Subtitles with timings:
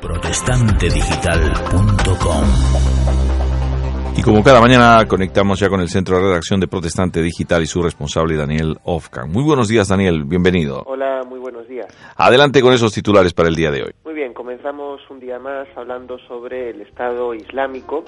[0.00, 2.44] protestantedigital.com.
[4.16, 7.66] Y como cada mañana conectamos ya con el centro de redacción de Protestante Digital y
[7.66, 9.30] su responsable Daniel Ofkan.
[9.30, 10.82] Muy buenos días Daniel, bienvenido.
[10.86, 11.86] Hola, muy buenos días.
[12.16, 13.92] Adelante con esos titulares para el día de hoy.
[14.04, 18.04] Muy bien, comenzamos un día más hablando sobre el Estado Islámico,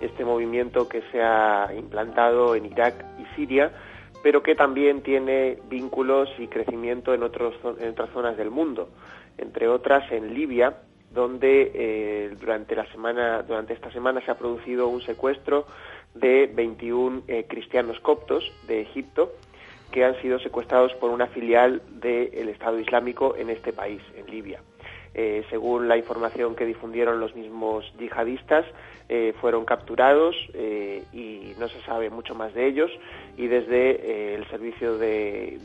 [0.00, 3.70] este movimiento que se ha implantado en Irak y Siria
[4.24, 8.88] pero que también tiene vínculos y crecimiento en, otros, en otras zonas del mundo,
[9.36, 10.78] entre otras en Libia,
[11.14, 15.66] donde eh, durante la semana durante esta semana se ha producido un secuestro
[16.14, 19.32] de 21 eh, cristianos coptos de Egipto
[19.90, 24.60] que han sido secuestrados por una filial del Estado Islámico en este país, en Libia.
[25.16, 28.66] Eh, según la información que difundieron los mismos yihadistas,
[29.08, 32.90] eh, fueron capturados eh, y no se sabe mucho más de ellos
[33.36, 35.60] y desde el servicio de,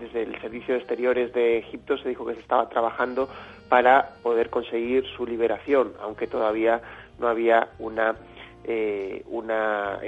[0.00, 3.28] desde el servicio exteriores de Egipto se dijo que se estaba trabajando
[3.68, 6.80] para poder conseguir su liberación, aunque todavía
[7.20, 8.16] no había una
[9.30, 9.98] una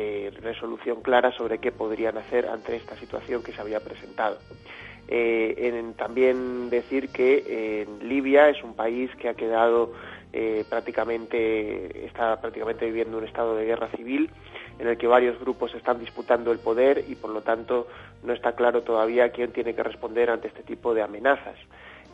[0.43, 4.37] resolución clara sobre qué podrían hacer ante esta situación que se había presentado.
[5.09, 9.93] Eh, en, también decir que en Libia es un país que ha quedado
[10.33, 14.31] eh, prácticamente, está prácticamente viviendo un estado de guerra civil
[14.79, 17.89] en el que varios grupos están disputando el poder y por lo tanto
[18.23, 21.57] no está claro todavía quién tiene que responder ante este tipo de amenazas.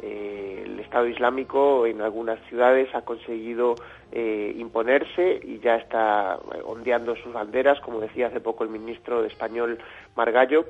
[0.03, 3.75] Eh, el Estado Islámico en algunas ciudades ha conseguido
[4.13, 9.79] imponerse y ya está ondeando sus banderas, como decía hace poco el ministro de español
[10.15, 10.65] Margallo,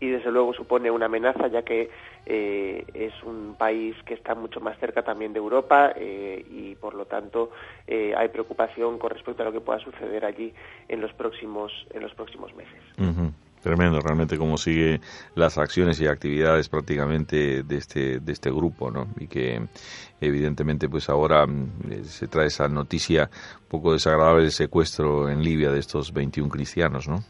[0.00, 1.90] y desde luego supone una amenaza ya que
[2.26, 6.94] eh, es un país que está mucho más cerca también de Europa eh, y por
[6.94, 7.50] lo tanto
[7.86, 10.52] eh, hay preocupación con respecto a lo que pueda suceder allí
[10.88, 12.74] en los próximos en los próximos meses.
[13.62, 15.00] Tremendo, realmente cómo sigue
[15.34, 19.08] las acciones y actividades prácticamente de este de este grupo, ¿no?
[19.18, 19.60] Y que
[20.20, 23.28] evidentemente pues ahora mm, se trae esa noticia
[23.62, 27.24] un poco desagradable del secuestro en Libia de estos 21 cristianos, ¿no?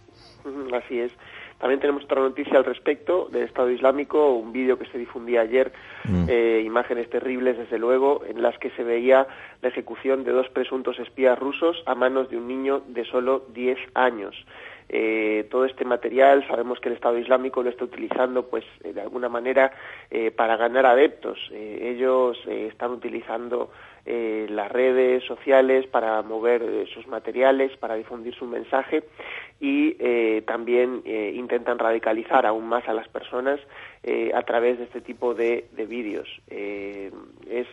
[0.77, 1.13] Así es.
[1.59, 5.73] También tenemos otra noticia al respecto del Estado Islámico, un vídeo que se difundía ayer,
[6.05, 6.27] mm.
[6.29, 9.27] eh, imágenes terribles desde luego, en las que se veía
[9.63, 13.79] la ejecución de dos presuntos espías rusos a manos de un niño de solo 10
[13.95, 14.37] años.
[14.89, 19.01] Eh, todo este material sabemos que el Estado Islámico lo está utilizando pues eh, de
[19.01, 19.73] alguna manera
[20.37, 21.39] para ganar adeptos.
[21.53, 23.71] ellos están utilizando
[24.07, 29.03] eh, las redes sociales para mover eh, sus materiales, para difundir su mensaje
[29.61, 33.61] y eh, también eh, intentan radicalizar aún más a las personas
[34.35, 36.29] a través de este tipo de, de vídeos.
[36.49, 37.67] es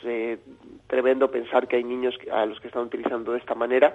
[0.87, 3.93] tremendo pensar que hay niños a los que están utilizando de esta manera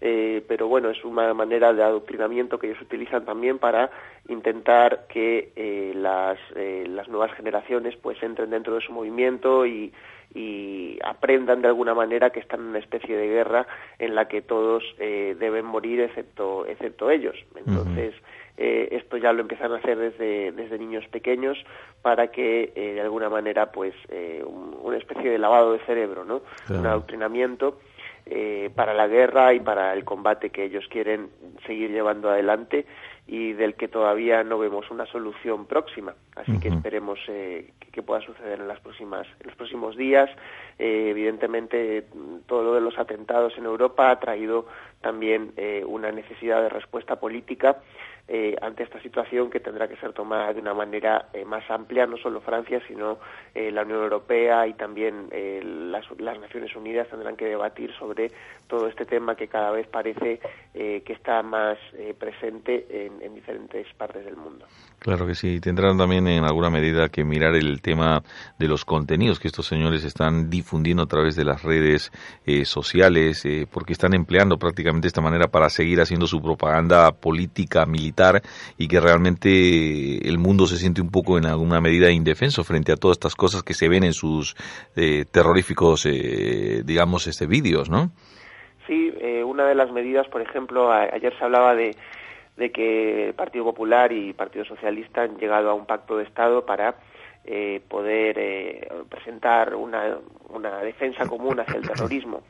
[0.00, 3.90] eh, pero bueno, es una manera de adoctrinamiento que ellos utilizan también para
[4.28, 9.92] intentar que eh, las, eh, las nuevas generaciones pues entren dentro de su movimiento y,
[10.32, 13.66] y aprendan de alguna manera que están en una especie de guerra
[13.98, 17.34] en la que todos deben morir excepto, excepto ellos.
[17.56, 18.14] Entonces,
[18.56, 21.56] esto ya lo empiezan a hacer desde, desde niños pequeños
[22.02, 23.94] para que de alguna manera pues
[24.44, 26.42] una especie de lavado de cerebro, ¿no?
[26.68, 27.78] Un adoctrinamiento
[28.30, 31.30] eh, para la guerra y para el combate que ellos quieren
[31.66, 32.86] seguir llevando adelante
[33.28, 36.14] y del que todavía no vemos una solución próxima.
[36.34, 40.30] Así que esperemos eh, que, pueda suceder en las próximas en los próximos días.
[40.78, 42.06] Eh, evidentemente,
[42.46, 44.66] todo lo de los atentados en Europa ha traído
[45.02, 47.78] también eh, una necesidad de respuesta política
[48.30, 52.06] eh, ante esta situación que tendrá que ser tomada de una manera eh, más amplia,
[52.06, 53.18] no solo Francia, sino
[53.54, 55.30] eh, la Unión Europea y también
[55.90, 58.30] las, las, Naciones Unidas tendrán que debatir sobre
[58.66, 60.40] todo este tema que cada vez parece
[60.74, 61.78] que está más
[62.18, 64.66] presente en, en, diferentes partes del mundo.
[64.98, 68.22] Claro que sí, tendrán también en alguna medida que mirar el tema
[68.58, 72.12] de los contenidos que estos señores están difundiendo a través de las redes
[72.64, 78.17] sociales, porque están empleando prácticamente esta manera para seguir haciendo su propaganda política, militar
[78.76, 79.48] y que realmente
[80.28, 83.62] el mundo se siente un poco en alguna medida indefenso frente a todas estas cosas
[83.62, 84.56] que se ven en sus
[84.96, 88.10] eh, terroríficos, eh, digamos, este vídeos, ¿no?
[88.86, 91.94] Sí, eh, una de las medidas, por ejemplo, ayer se hablaba de,
[92.56, 96.64] de que el Partido Popular y Partido Socialista han llegado a un pacto de Estado
[96.64, 96.96] para
[97.44, 100.18] eh, poder eh, presentar una,
[100.50, 102.42] una defensa común hacia el terrorismo.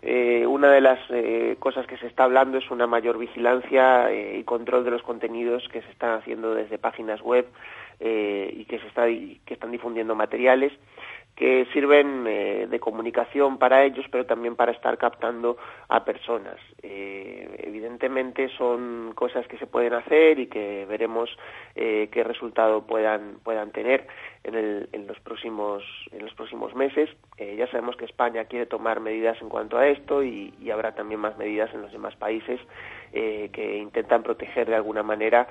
[0.00, 4.38] Eh, una de las eh, cosas que se está hablando es una mayor vigilancia eh,
[4.38, 7.46] y control de los contenidos que se están haciendo desde páginas web
[8.00, 8.86] y que se
[9.52, 10.72] están difundiendo materiales
[11.38, 15.56] que sirven eh, de comunicación para ellos, pero también para estar captando
[15.88, 16.56] a personas.
[16.82, 21.30] Eh, evidentemente son cosas que se pueden hacer y que veremos
[21.76, 24.08] eh, qué resultado puedan puedan tener
[24.48, 27.08] en, el, en los próximos en los próximos meses.
[27.38, 31.20] ya sabemos que España quiere tomar medidas en cuanto a esto y, y habrá también
[31.20, 32.60] más medidas en los demás países
[33.10, 35.48] que intentan proteger de alguna manera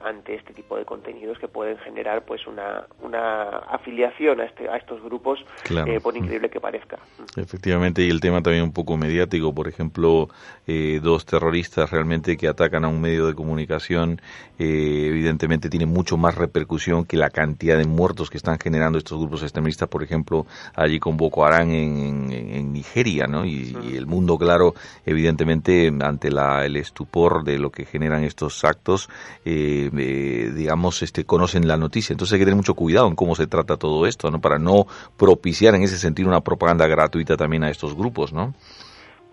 [0.00, 4.76] ante este tipo de contenidos que pueden generar pues una, una afiliación a, este, a
[4.76, 6.98] estos grupos, eh, por increíble que parezca.
[7.36, 10.28] Efectivamente, y el tema también un poco mediático, por ejemplo,
[10.66, 14.20] eh, dos terroristas realmente que atacan a un medio de comunicación,
[14.58, 19.18] eh, evidentemente tiene mucho más repercusión que la cantidad de muertos que están generando estos
[19.18, 23.46] grupos extremistas, por ejemplo, allí con Boko Haram en, Nigeria, ¿no?
[23.46, 24.74] Y, el mundo, claro,
[25.06, 29.08] evidentemente, ante la, el estupor de lo que generan estos actos,
[29.44, 32.12] digamos, este, conocen la noticia.
[32.12, 34.38] Entonces hay que tener mucho cuidado en cómo se trata todo esto, ¿no?
[34.38, 34.86] Para no
[35.16, 38.52] propiciar en ese sentido una propaganda gratuita también a estos grupos, ¿no?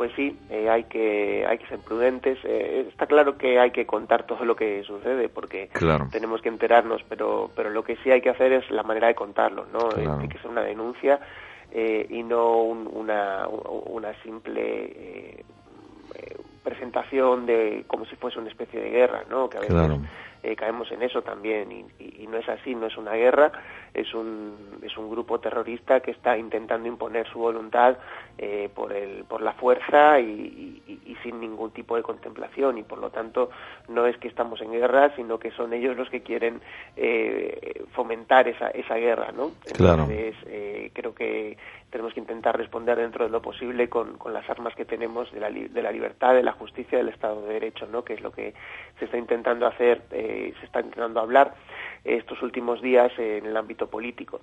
[0.02, 2.40] Pues sí, eh, hay que hay que ser prudentes.
[2.44, 5.70] Eh, está claro que hay que contar todo lo que sucede porque
[6.12, 9.14] tenemos que enterarnos, pero pero lo que sí hay que hacer es la manera de
[9.14, 9.92] contarlo, ¿no?
[9.96, 11.20] Eh, hay que ser una denuncia
[11.72, 15.46] y no una una simple
[16.64, 19.52] presentación de como si fuese una especie de guerra, ¿no?
[19.52, 20.00] Que a veces
[20.44, 23.52] eh, caemos en eso también y, no es así, no es una guerra,
[23.94, 27.98] es un, es un grupo terrorista que está intentando imponer su voluntad
[28.38, 30.82] eh, por, el, por la fuerza y,
[31.24, 33.52] sin ningún tipo de contemplación y por lo tanto
[33.90, 36.62] no es que estamos en guerra, sino que son ellos los que quieren
[36.96, 39.52] eh, fomentar esa, esa guerra, ¿no?
[39.68, 40.36] Entonces
[40.94, 41.58] creo que
[41.92, 45.42] tenemos que intentar responder dentro de lo posible con, con las armas que tenemos de
[45.42, 48.04] la, de la libertad, de la justicia, del Estado de Derecho, ¿no?
[48.04, 48.54] Que es lo que
[48.98, 50.02] se está intentando hacer
[50.60, 51.54] se está intentando hablar
[52.04, 54.42] estos últimos días en el ámbito político.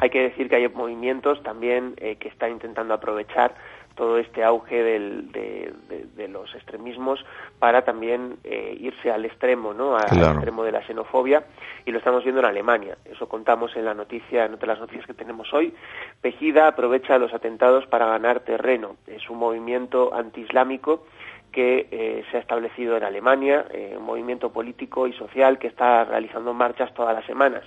[0.00, 3.54] Hay que decir que hay movimientos también eh, que están intentando aprovechar
[3.94, 7.24] todo este auge del, de, los extremismos
[7.58, 9.96] para también eh, irse al extremo, ¿no?
[9.96, 11.44] Al extremo de la xenofobia
[11.86, 12.98] y lo estamos viendo en Alemania.
[13.06, 15.72] Eso contamos en la noticia, en las noticias que tenemos hoy.
[16.20, 18.96] Pejida aprovecha los atentados para ganar terreno.
[19.06, 21.06] Es un movimiento antiislámico
[21.56, 26.04] que eh, se ha establecido en Alemania, eh, un movimiento político y social que está
[26.04, 27.62] realizando marchas todas las semanas.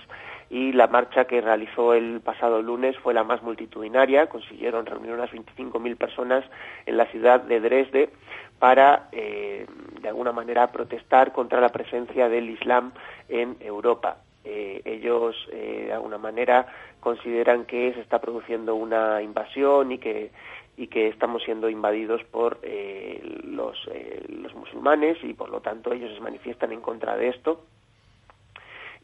[0.48, 5.32] Y la marcha que realizó el pasado lunes fue la más multitudinaria, consiguieron reunir unas
[5.32, 6.44] 25.000 personas
[6.86, 8.10] en la ciudad de Dresde
[8.60, 9.66] para, eh,
[10.00, 12.92] de alguna manera, protestar contra la presencia del Islam
[13.28, 14.18] en Europa.
[14.42, 16.66] ellos, de alguna manera,
[17.00, 20.30] consideran que se está produciendo una invasión y que
[20.80, 25.92] y que estamos siendo invadidos por eh, los, eh, los musulmanes y por lo tanto
[25.92, 27.66] ellos se manifiestan en contra de esto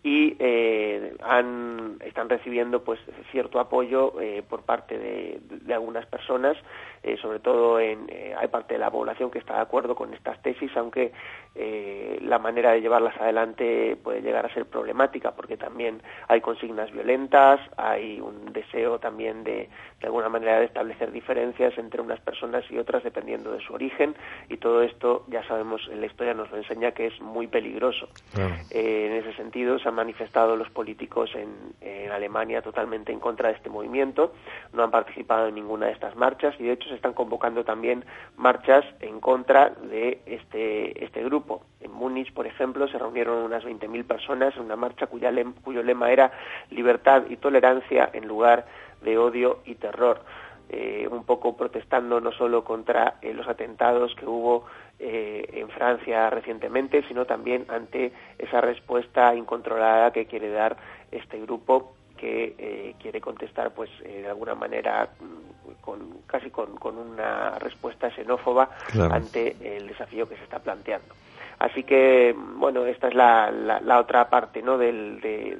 [0.06, 3.00] y eh, han, están recibiendo pues
[3.32, 6.56] cierto apoyo eh, por parte de, de, algunas personas
[7.02, 8.06] eh, sobre todo en
[8.38, 11.10] hay parte de la población que está de acuerdo con estas tesis aunque
[12.20, 17.58] la manera de llevarlas adelante puede llegar a ser problemática porque también hay consignas violentas
[17.76, 19.68] hay un deseo también de
[20.00, 24.14] de alguna manera de establecer diferencias entre unas personas y otras dependiendo de su origen
[24.48, 28.08] y todo esto ya sabemos en la historia nos lo enseña que es muy peligroso.
[28.70, 31.76] En ese sentido se manifestado los políticos en,
[32.12, 34.32] Alemania totalmente en contra de este movimiento,
[34.72, 38.04] no han participado en ninguna de estas marchas y de hecho se están convocando también
[38.36, 41.62] marchas en contra de este, este grupo.
[41.80, 45.30] En Múnich, por ejemplo, se reunieron unas 20.000 personas en una marcha cuya
[45.62, 46.30] cuyo lema era
[46.70, 48.66] libertad y tolerancia en lugar
[49.02, 50.20] de odio y terror.
[50.68, 54.64] Eh, un poco protestando no solo contra eh, los atentados que hubo
[54.98, 60.76] eh, en Francia recientemente, sino también ante esa respuesta incontrolada que quiere dar
[61.12, 68.10] este grupo que quiere contestar pues de alguna manera mm, con casi con, una respuesta
[68.10, 68.70] xenófoba
[69.10, 71.14] ante el desafío que se está planteando.
[71.58, 75.58] Así que bueno esta es la, la, otra parte no del de,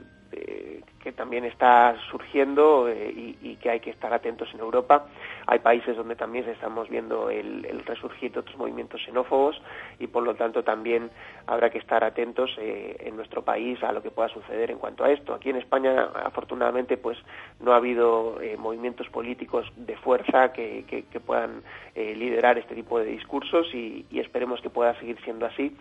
[1.07, 5.07] que también está surgiendo eh, y, que hay que estar atentos en Europa.
[5.47, 9.63] Hay países donde también estamos viendo el, resurgir de otros movimientos xenófobos
[10.01, 11.09] y por lo tanto también
[11.47, 15.05] habrá que estar atentos eh, en nuestro país a lo que pueda suceder en cuanto
[15.05, 15.33] a esto.
[15.33, 17.19] Aquí en España afortunadamente pues
[17.61, 21.63] no ha habido eh, movimientos políticos de fuerza que, puedan
[21.95, 25.75] liderar este tipo de discursos y esperemos que pueda seguir siendo así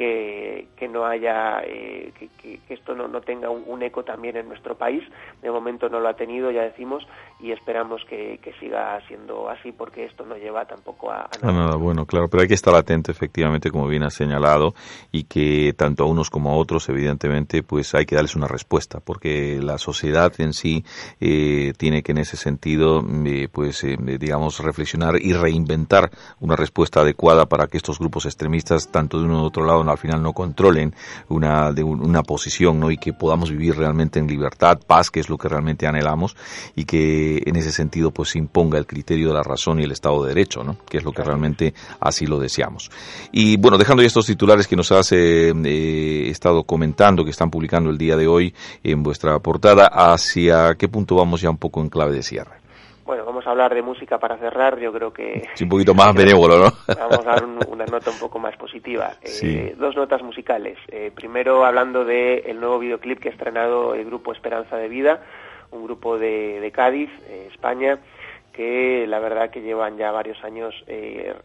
[0.00, 5.02] que, no haya que, esto no, tenga un, eco también en nuestro país
[5.42, 7.06] de momento no lo ha tenido ya decimos
[7.40, 11.52] y esperamos que, siga siendo así porque esto no lleva tampoco a, nada.
[11.52, 11.76] nada.
[11.76, 14.74] bueno claro pero hay que estar atento efectivamente como bien ha señalado
[15.12, 19.00] y que tanto a unos como a otros evidentemente pues hay que darles una respuesta
[19.00, 20.84] porque la sociedad en sí
[21.20, 23.84] eh, tiene que en ese sentido eh, pues
[24.18, 29.42] digamos reflexionar y reinventar una respuesta adecuada para que estos grupos extremistas tanto de uno
[29.42, 30.94] u otro lado al final no controlen
[31.28, 32.90] una, de una posición, ¿no?
[32.90, 34.49] Y que podamos vivir realmente en libertad,
[34.86, 36.36] paz, que es lo que realmente anhelamos,
[36.74, 39.92] y que en ese sentido pues se imponga el criterio de la razón y el
[39.92, 40.78] Estado de Derecho, ¿no?
[40.88, 42.90] Que es lo que realmente así lo deseamos.
[43.32, 45.52] Y bueno, dejando ya estos titulares que nos has eh,
[46.30, 51.16] estado comentando, que están publicando el día de hoy en vuestra portada, ¿hacia qué punto
[51.16, 52.59] vamos ya un poco en clave de cierre?
[53.10, 54.78] Bueno, vamos a hablar de música para cerrar.
[54.78, 55.42] Yo creo que.
[55.56, 56.70] Sí, un poquito más benévolo, ¿no?
[56.94, 59.14] Vamos a dar una nota un poco más positiva.
[59.20, 60.78] Eh, dos notas musicales.
[60.86, 65.24] Eh, primero, hablando del el nuevo videoclip que ha estrenado el grupo Esperanza de Vida,
[65.72, 67.98] un grupo de, de Cádiz, eh, España,
[68.52, 70.74] que la verdad que llevan ya varios años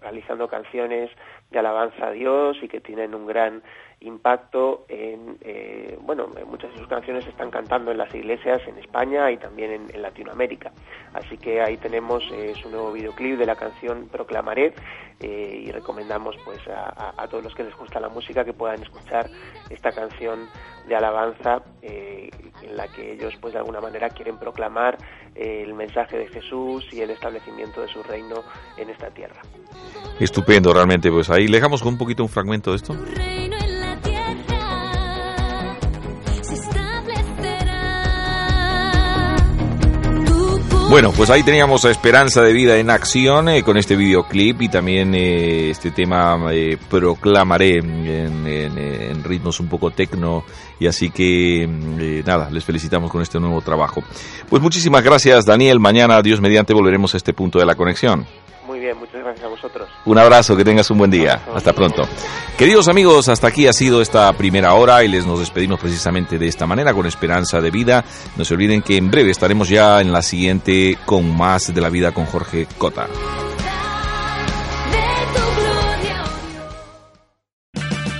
[0.02, 1.10] realizando canciones
[1.52, 3.62] de alabanza a Dios y que tienen un gran
[4.02, 9.32] impacto en, eh, bueno, muchas de sus canciones están cantando en las iglesias en España
[9.32, 10.72] y también en, Latinoamérica.
[11.14, 14.74] Así que ahí tenemos eh, su nuevo videoclip de la canción Proclamaré
[15.22, 19.28] eh, y recomendamos pues a, todos los que les gusta la música que puedan escuchar
[19.70, 20.48] esta canción
[20.88, 21.64] de alabanza
[22.66, 24.98] en la que ellos pues de alguna manera quieren proclamar
[25.36, 28.44] el mensaje de Jesús y el establecimiento de su reino
[28.78, 29.42] en esta tierra.
[30.20, 31.12] Estupendo, realmente.
[31.12, 32.96] Pues ahí le dejamos con un poquito un fragmento de esto.
[40.96, 44.70] Bueno, pues ahí teníamos a Esperanza de Vida en acción eh, con este videoclip y
[44.70, 50.46] también eh, este tema eh, Proclamaré en, ritmos un poco tecno
[50.80, 51.68] y así que
[52.26, 54.06] nada, les felicitamos con este nuevo trabajo.
[54.50, 58.26] Pues muchísimas gracias Daniel, mañana Dios mediante volveremos a este punto de la conexión.
[58.86, 59.90] Bien, muchas gracias a vosotros.
[60.06, 61.42] Un abrazo, que tengas un buen día.
[61.56, 62.04] Hasta pronto.
[62.56, 66.46] Queridos amigos, hasta aquí ha sido esta primera hora y les nos despedimos precisamente de
[66.46, 68.06] esta manera con esperanza de vida.
[68.38, 71.90] No se olviden que en breve estaremos ya en la siguiente con más de la
[71.90, 73.08] vida con Jorge Cota.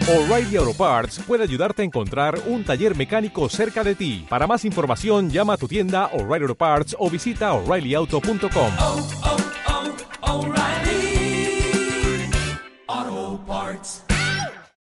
[0.08, 4.26] O'Reilly Auto Parts puede ayudarte a encontrar un taller mecánico cerca de ti.
[4.28, 9.35] Para más información, llama a tu tienda O'Reilly Auto Parts o visita oreillyauto.com.